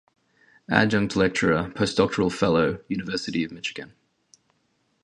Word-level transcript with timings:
Adjunct 0.67 1.15
lecturer, 1.15 1.71
postdoctoral 1.75 2.31
fellow, 2.33 2.83
University 2.87 3.43
of 3.43 3.51
Michigan. 3.51 3.93